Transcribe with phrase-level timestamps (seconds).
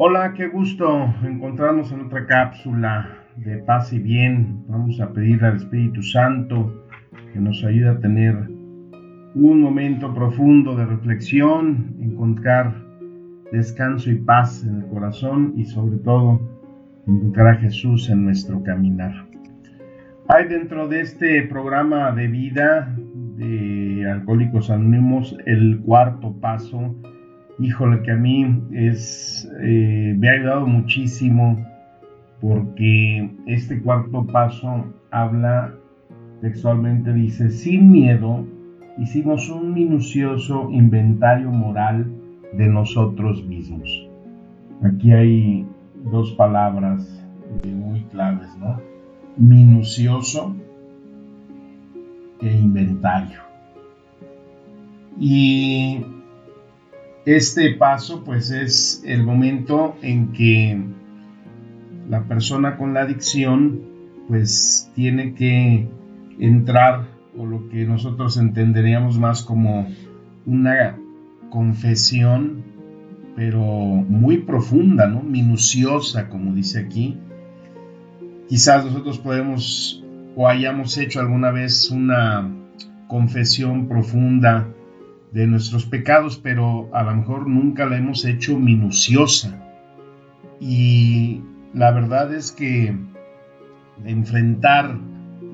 [0.00, 4.62] Hola, qué gusto encontrarnos en otra cápsula de paz y bien.
[4.68, 6.86] Vamos a pedir al Espíritu Santo
[7.32, 8.36] que nos ayude a tener
[9.34, 12.76] un momento profundo de reflexión, encontrar
[13.50, 16.48] descanso y paz en el corazón y sobre todo
[17.08, 19.26] encontrar a Jesús en nuestro caminar.
[20.28, 22.94] Hay dentro de este programa de vida
[23.34, 26.94] de Alcohólicos Anónimos el cuarto paso.
[27.60, 31.66] Híjole que a mí es, eh, me ha ayudado muchísimo
[32.40, 35.74] porque este cuarto paso habla
[36.40, 38.46] textualmente, dice, sin miedo
[38.96, 42.06] hicimos un minucioso inventario moral
[42.52, 44.08] de nosotros mismos.
[44.82, 45.66] Aquí hay
[46.12, 47.24] dos palabras
[47.64, 48.80] eh, muy claves, ¿no?
[49.36, 50.54] Minucioso
[52.40, 53.40] e inventario.
[55.18, 56.04] Y
[57.36, 60.80] este paso pues es el momento en que
[62.08, 63.82] la persona con la adicción
[64.28, 65.86] pues tiene que
[66.38, 69.88] entrar o lo que nosotros entenderíamos más como
[70.46, 70.98] una
[71.50, 72.64] confesión
[73.36, 75.22] pero muy profunda, ¿no?
[75.22, 77.18] minuciosa como dice aquí.
[78.48, 80.02] Quizás nosotros podemos
[80.34, 82.50] o hayamos hecho alguna vez una
[83.06, 84.68] confesión profunda
[85.32, 89.64] de nuestros pecados, pero a lo mejor nunca la hemos hecho minuciosa.
[90.60, 91.42] Y
[91.74, 92.96] la verdad es que
[94.04, 94.96] enfrentar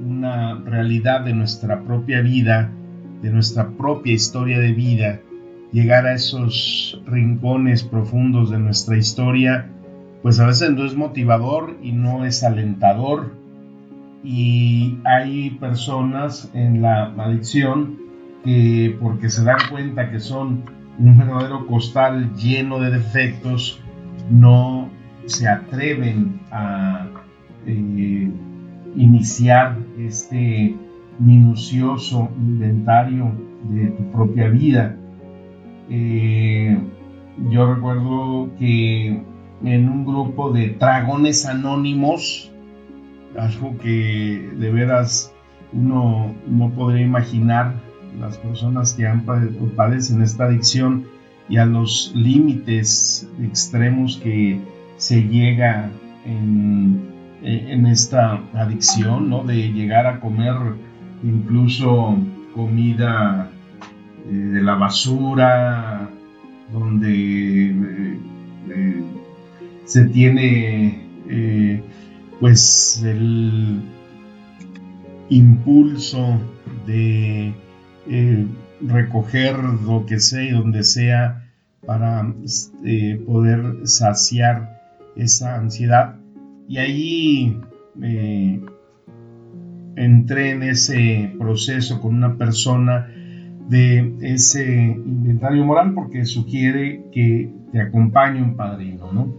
[0.00, 2.70] una realidad de nuestra propia vida,
[3.22, 5.20] de nuestra propia historia de vida,
[5.72, 9.70] llegar a esos rincones profundos de nuestra historia,
[10.22, 13.34] pues a veces no es motivador y no es alentador.
[14.22, 18.03] Y hay personas en la adicción
[18.44, 20.64] que porque se dan cuenta que son
[20.98, 23.80] un verdadero costal lleno de defectos,
[24.30, 24.90] no
[25.26, 27.08] se atreven a
[27.66, 28.30] eh,
[28.96, 30.76] iniciar este
[31.18, 33.32] minucioso inventario
[33.70, 34.96] de tu propia vida.
[35.88, 36.78] Eh,
[37.50, 39.22] yo recuerdo que
[39.64, 42.52] en un grupo de dragones anónimos,
[43.38, 45.32] algo que de veras
[45.72, 47.74] uno no podría imaginar,
[48.18, 49.24] las personas que han
[49.76, 51.06] padecen esta adicción
[51.48, 54.60] y a los límites extremos que
[54.96, 55.90] se llega
[56.24, 57.12] en,
[57.86, 59.44] esta adicción, ¿no?
[59.44, 60.54] De llegar a comer
[61.22, 62.16] incluso
[62.54, 63.50] comida
[64.26, 66.08] eh, de la basura,
[66.72, 68.18] donde eh,
[68.70, 69.04] eh,
[69.84, 71.02] se tiene
[72.40, 73.82] pues el
[75.28, 76.38] impulso
[76.86, 77.54] de
[78.80, 81.50] recoger lo que sea y donde sea
[81.86, 82.34] para
[83.26, 84.80] poder saciar
[85.16, 86.16] esa ansiedad.
[86.68, 87.60] Y ahí
[88.02, 88.60] eh,
[89.96, 93.10] entré en ese proceso con una persona
[93.68, 99.12] de ese inventario moral porque sugiere que te acompañe un padrino.
[99.12, 99.34] ¿no?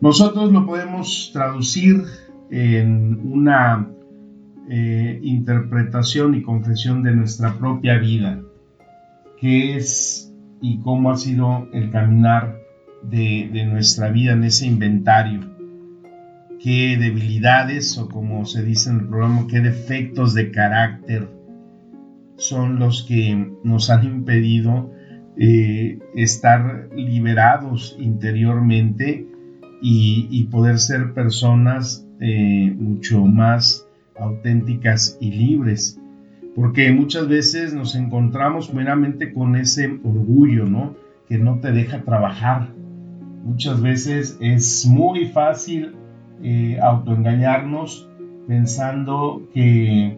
[0.00, 2.02] Nosotros lo podemos traducir
[2.50, 3.88] en una
[4.74, 8.40] eh, interpretación y confesión de nuestra propia vida,
[9.38, 12.58] que es y cómo ha sido el caminar
[13.02, 15.40] de, nuestra vida en ese inventario.
[16.58, 21.28] Qué debilidades o como se dice en el programa, qué defectos de carácter
[22.36, 24.90] son los que nos han impedido
[25.36, 29.26] eh, estar liberados interiormente
[29.82, 33.86] y, poder ser personas eh, mucho más
[34.22, 35.98] auténticas y libres.
[36.54, 40.94] Porque muchas veces nos encontramos meramente con ese orgullo, ¿no?
[41.28, 42.70] Que no te deja trabajar,
[43.44, 45.96] Muchas veces es muy fácil
[46.42, 48.08] eh, autoengañarnos
[48.46, 50.16] pensando que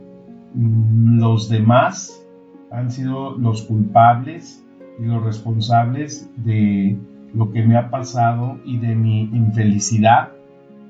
[0.55, 2.23] mm, los demás
[2.71, 4.63] han sido los culpables
[5.01, 6.99] y los responsables de
[7.33, 10.33] lo que me ha pasado y de mi infelicidad,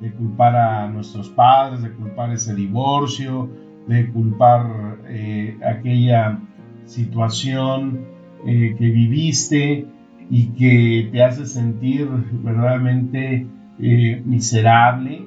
[0.01, 3.49] de culpar a nuestros padres, de culpar ese divorcio,
[3.87, 6.41] de culpar eh, aquella
[6.85, 8.07] situación
[8.47, 9.87] eh, que viviste
[10.31, 12.09] y que te hace sentir
[12.43, 13.47] verdaderamente
[13.81, 15.27] eh, miserable,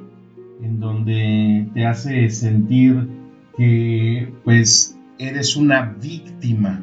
[0.61, 3.07] en donde te hace sentir
[3.55, 6.81] que pues eres una víctima.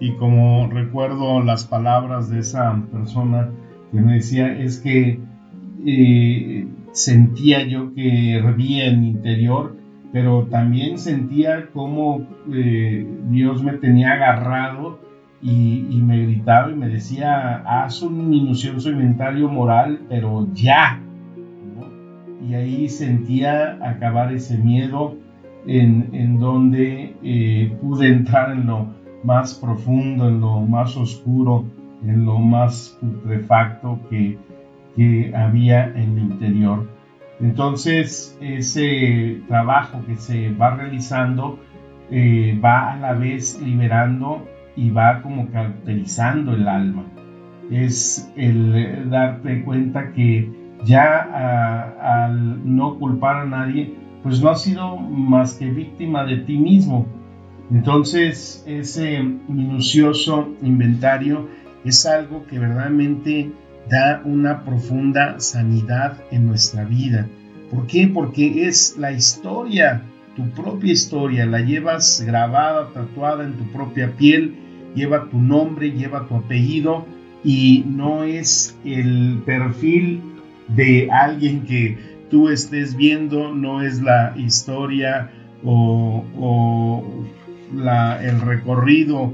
[0.00, 3.50] Y como recuerdo las palabras de esa persona
[3.92, 5.20] que me decía, es que
[6.94, 9.76] sentía yo que hervía en mi interior,
[10.12, 15.00] pero también sentía como eh, Dios me tenía agarrado
[15.42, 21.02] y, me gritaba y me decía, haz un minucioso inventario moral, pero ya.
[22.48, 25.16] Y ahí sentía acabar ese miedo
[25.66, 28.86] en, donde eh, pude entrar en lo
[29.24, 31.64] más profundo, en lo más oscuro,
[32.04, 34.38] en lo más putrefacto que,
[34.96, 36.88] que había en mi interior.
[37.40, 41.58] Entonces, ese trabajo que se va realizando
[42.10, 44.46] eh, va a la vez liberando
[44.76, 47.04] y va como caracterizando el alma.
[47.70, 50.50] Es el darte cuenta que
[50.84, 56.58] ya al no culpar a nadie, pues no has sido más que víctima de ti
[56.58, 57.06] mismo.
[57.70, 61.48] Entonces ese minucioso inventario
[61.84, 63.52] es algo que verdaderamente
[63.88, 67.26] da una profunda sanidad en nuestra vida.
[67.70, 68.08] ¿Por qué?
[68.12, 70.02] Porque es la historia,
[70.36, 74.54] tu propia historia, la llevas grabada, tatuada en tu propia piel
[74.94, 77.06] lleva tu nombre, lleva tu apellido
[77.42, 80.22] y no es el perfil
[80.68, 81.98] de alguien que
[82.30, 85.30] tú estés viendo, no es la historia
[85.62, 86.24] o,
[88.22, 89.32] el recorrido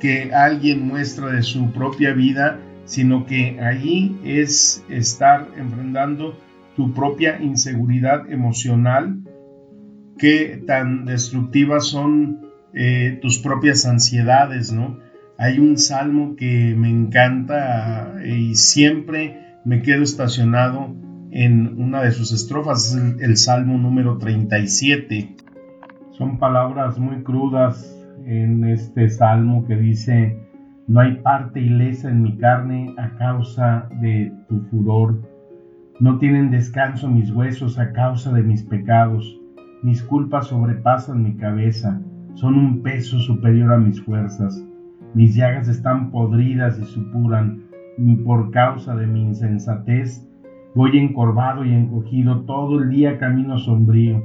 [0.00, 2.58] que alguien muestra de su propia vida,
[2.90, 6.36] sino que allí es estar enfrentando
[6.74, 9.20] tu propia inseguridad emocional,
[10.18, 14.98] que tan destructivas son eh, tus propias ansiedades, ¿no?
[15.38, 20.92] Hay un salmo que me encanta eh, y siempre me quedo estacionado
[21.30, 25.36] en una de sus estrofas, es el, salmo número 37.
[26.10, 27.96] Son palabras muy crudas
[28.26, 30.49] en este salmo que dice,
[30.90, 35.20] no hay parte ilesa en mi carne a causa de tu furor.
[36.00, 39.38] No tienen descanso mis huesos a causa de mis pecados.
[39.84, 42.00] Mis culpas sobrepasan mi cabeza
[42.34, 44.66] son un peso superior a mis fuerzas.
[45.14, 47.62] Mis llagas están podridas y supuran,
[48.24, 50.28] por causa de mi insensatez
[50.74, 54.24] voy encorvado y encogido, todo el día camino sombrío.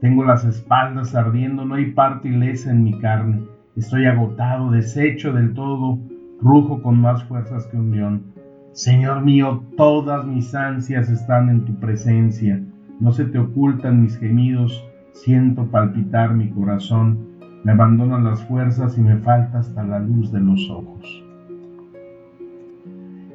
[0.00, 3.53] Tengo las espaldas ardiendo, no hay parte ilesa en mi carne.
[3.76, 5.98] Estoy agotado, deshecho del todo,
[6.40, 8.22] rujo con más fuerzas que un león.
[8.72, 12.60] Señor mío, todas mis ansias están en tu presencia.
[13.00, 17.34] No se te ocultan mis gemidos, siento palpitar mi corazón
[17.64, 21.24] me abandonan las fuerzas y me falta hasta la luz de los ojos.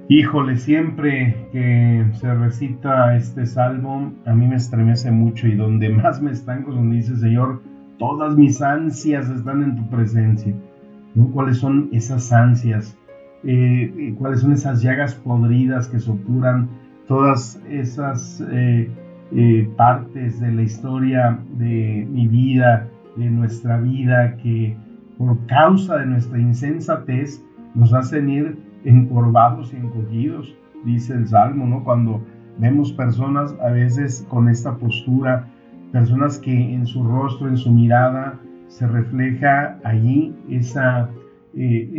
[0.07, 6.21] Híjole, siempre que se recita este salmo, a mí me estremece mucho y donde más
[6.21, 7.61] me estanco es donde dice, Señor,
[7.99, 10.55] todas mis ansias están en tu presencia.
[11.33, 12.97] ¿Cuáles son esas ansias?
[13.43, 16.69] Eh, eh, ¿Cuáles son esas llagas podridas que sopuran
[17.07, 18.89] todas esas eh,
[19.77, 22.87] partes de la historia de mi vida?
[23.19, 24.75] de nuestra vida que
[25.17, 27.43] por causa de nuestra insensatez
[27.75, 30.55] nos hacen ir encorvados y encogidos,
[30.85, 31.83] dice el Salmo, ¿no?
[31.83, 32.21] Cuando
[32.57, 35.47] vemos personas a veces con esta postura,
[35.91, 40.61] personas que en su rostro, en su mirada, se refleja allí eh,
[41.55, 41.89] eh,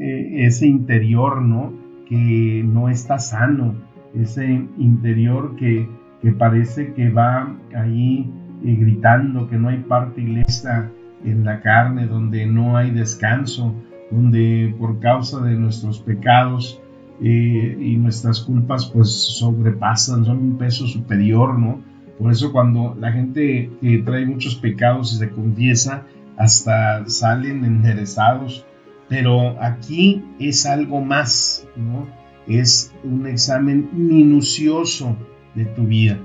[0.00, 1.72] eh, ese interior, ¿no?
[2.08, 3.74] Que no está sano,
[4.14, 4.46] ese
[4.78, 5.88] interior que,
[6.22, 10.90] que parece que va allí gritando que no hay parte ilesa
[11.24, 13.74] en la carne, donde no hay descanso,
[14.10, 16.80] donde por causa de nuestros pecados
[17.20, 21.80] y nuestras culpas pues sobrepasan, son un peso superior, ¿no?
[22.18, 26.06] Por eso cuando la gente que trae muchos pecados y se confiesa,
[26.36, 28.64] hasta salen enderezados.
[29.08, 32.08] Pero aquí es algo más, ¿no?
[32.48, 35.16] Es un examen minucioso
[35.54, 36.18] de tu vida.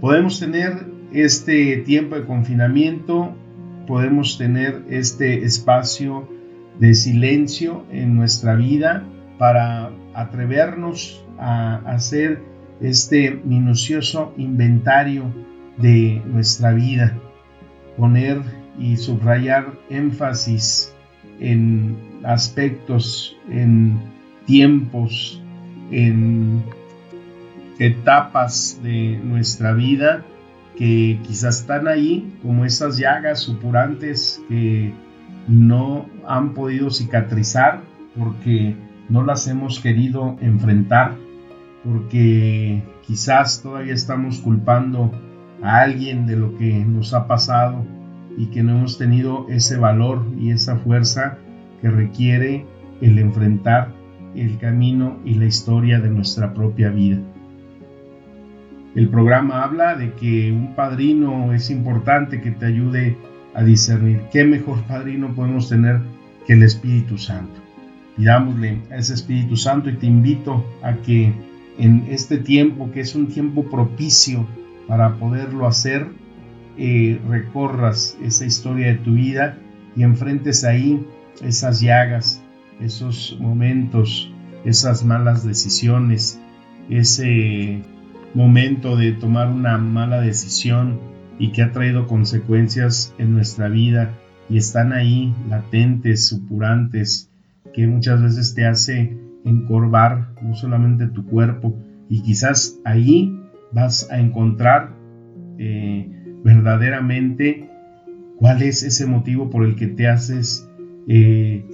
[0.00, 3.34] Podemos tener este tiempo de confinamiento
[3.90, 6.28] podemos tener este espacio
[6.78, 9.04] de silencio en nuestra vida
[9.36, 12.40] para atrevernos a hacer
[12.80, 15.32] este minucioso inventario
[15.76, 17.18] de nuestra vida,
[17.96, 18.40] poner
[18.78, 20.94] y subrayar énfasis
[21.40, 23.98] en aspectos, en
[24.46, 25.40] tiempos,
[25.90, 26.62] en
[27.78, 30.24] etapas de nuestra vida
[30.76, 34.92] que quizás están ahí como esas llagas supurantes que
[35.48, 37.80] no han podido cicatrizar
[38.18, 38.76] porque
[39.08, 41.16] no las hemos querido enfrentar
[41.84, 45.10] porque quizás todavía estamos culpando
[45.62, 47.84] a alguien de lo que nos ha pasado
[48.36, 51.38] y que no hemos tenido ese valor y esa fuerza
[51.80, 52.66] que requiere
[53.00, 53.92] el enfrentar
[54.34, 57.18] el camino y la historia de nuestra propia vida.
[58.94, 63.16] El programa habla de que un padrino es importante que te ayude
[63.54, 66.00] a discernir qué mejor padrino podemos tener
[66.46, 67.54] que el Espíritu Santo.
[68.16, 71.32] Pidámosle a ese Espíritu Santo y te invito a que
[71.80, 74.46] en este tiempo, que es un tiempo propicio
[74.86, 76.08] para poderlo hacer,
[76.76, 79.56] eh, recorras esa historia de tu vida
[79.96, 81.04] y enfrentes ahí
[81.42, 82.42] esas llagas,
[82.80, 84.30] esos momentos,
[84.66, 86.38] esas malas decisiones,
[86.90, 87.80] ese
[88.34, 91.00] momento de tomar una mala decisión
[91.38, 94.18] y que ha traído consecuencias en nuestra vida
[94.50, 97.30] y están ahí latentes, supurantes,
[97.72, 101.76] que muchas veces te hace encorvar no solamente tu cuerpo
[102.08, 103.40] y quizás ahí
[103.72, 104.94] vas a encontrar
[105.58, 106.10] eh,
[106.44, 107.70] verdaderamente
[108.36, 110.68] cuál es ese motivo por el que te haces
[111.06, 111.64] eh,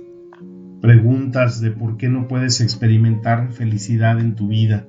[0.80, 4.86] preguntas de por qué no puedes experimentar felicidad en tu vida,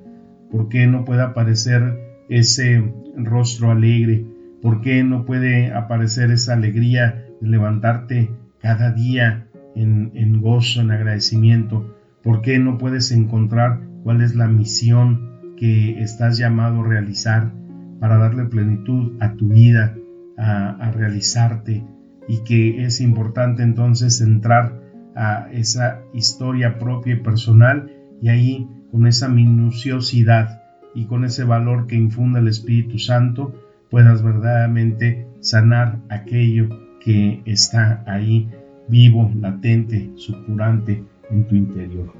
[0.50, 4.24] por qué no puede aparecer ese rostro alegre,
[4.60, 8.30] por qué no puede aparecer esa alegría de levantarte
[8.60, 14.48] cada día en, en gozo, en agradecimiento, por qué no puedes encontrar cuál es la
[14.48, 17.52] misión que estás llamado a realizar
[18.00, 19.96] para darle plenitud a tu vida,
[20.36, 21.84] a, realizarte
[22.28, 24.80] y que es importante entonces entrar
[25.16, 27.90] a esa historia propia y personal
[28.22, 30.62] y ahí con esa minuciosidad
[30.94, 33.54] y con ese valor que infunde el Espíritu Santo
[33.90, 36.68] puedas verdaderamente sanar aquello
[37.00, 38.48] que está ahí
[38.88, 42.12] vivo, latente, supurante en tu interior.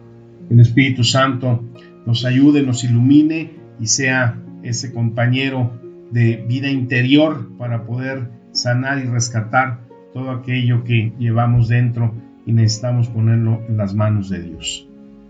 [0.50, 1.62] El Espíritu Santo
[2.06, 5.72] nos ayude, nos ilumine y sea ese compañero
[6.10, 9.80] de vida interior para poder sanar y rescatar
[10.14, 12.14] todo aquello que llevamos dentro
[12.46, 14.88] y necesitamos ponerlo en las manos de Dios.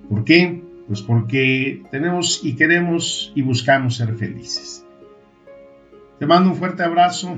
[0.08, 0.62] ¿Por qué?
[0.86, 4.86] Pues porque tenemos y queremos y buscamos ser felices.
[6.18, 7.36] Te mando un fuerte abrazo.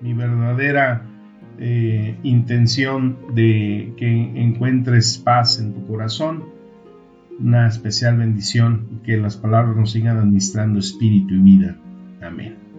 [0.00, 1.09] Mi verdadera
[1.60, 6.44] eh, intención de que encuentres paz en tu corazón.
[7.38, 11.76] Una especial bendición y que las palabras nos sigan administrando espíritu y vida.
[12.20, 12.69] Amén.